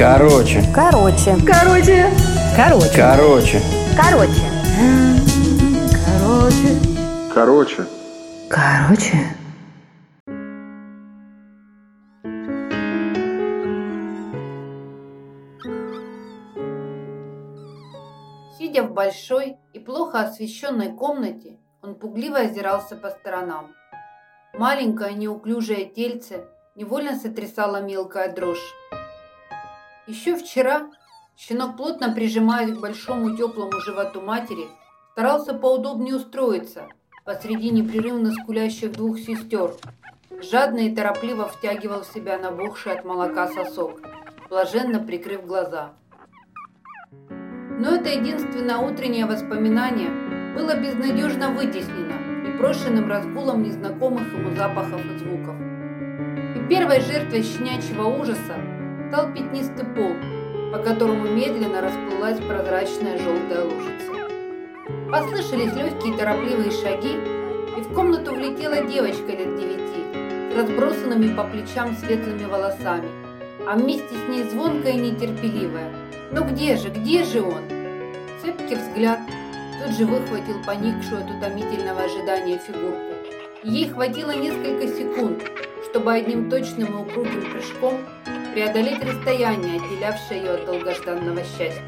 [0.00, 0.62] Короче.
[0.74, 1.36] Короче.
[1.46, 2.10] Короче.
[2.56, 2.90] Короче.
[2.96, 3.60] Короче.
[3.98, 4.40] Короче.
[6.08, 6.78] Короче.
[7.34, 7.86] Короче.
[8.48, 9.18] Короче.
[18.56, 23.66] Сидя в большой и плохо освещенной комнате, он пугливо озирался по сторонам.
[24.54, 28.79] Маленькое неуклюжее тельце невольно сотрясала мелкая дрожь.
[30.10, 30.88] Еще вчера
[31.36, 34.66] щенок, плотно прижимаясь к большому теплому животу матери,
[35.12, 36.88] старался поудобнее устроиться
[37.24, 39.70] посреди непрерывно скулящих двух сестер,
[40.42, 44.00] жадно и торопливо втягивал в себя набухший от молока сосок,
[44.48, 45.92] блаженно прикрыв глаза.
[47.78, 50.10] Но это единственное утреннее воспоминание
[50.56, 55.54] было безнадежно вытеснено непрошенным разгулом незнакомых ему запахов и звуков.
[56.56, 58.56] И первой жертвой щенячьего ужаса
[59.10, 60.14] стал пятнистый пол,
[60.70, 64.12] по которому медленно расплылась прозрачная желтая лужица.
[65.10, 67.16] Послышались легкие торопливые шаги,
[67.76, 73.08] и в комнату влетела девочка лет девяти с разбросанными по плечам светлыми волосами,
[73.66, 75.92] а вместе с ней звонкая и нетерпеливая.
[76.30, 77.62] «Ну где же, где же он?»
[78.40, 79.18] Цепкий взгляд
[79.82, 83.14] тут же выхватил поникшую от утомительного ожидания фигурку.
[83.64, 85.42] Ей хватило несколько секунд,
[85.90, 87.98] чтобы одним точным и упругим прыжком
[88.52, 91.82] преодолеть расстояние, отделявшее ее от долгожданного счастья.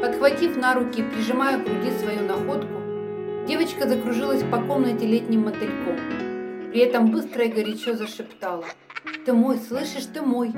[0.00, 5.96] Подхватив на руки и прижимая к груди свою находку, девочка закружилась по комнате летним мотыльком.
[6.70, 8.64] При этом быстро и горячо зашептала.
[9.24, 10.52] «Ты мой, слышишь, ты мой!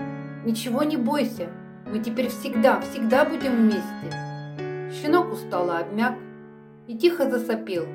[0.45, 1.49] Ничего не бойся!
[1.87, 6.15] Мы теперь всегда, всегда будем вместе!» Щенок устало обмяк
[6.87, 7.87] и тихо засопел,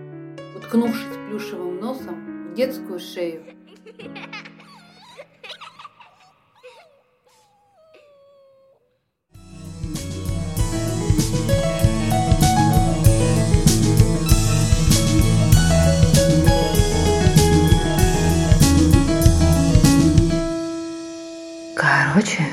[0.55, 3.43] уткнувшись плюшевым носом в детскую шею.
[21.79, 22.43] Короче.